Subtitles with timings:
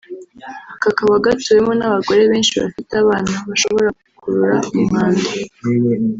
[0.83, 5.27] kakaba gatuwemo n’abagore benshi bafite abana (bashobora gukurura umwanda)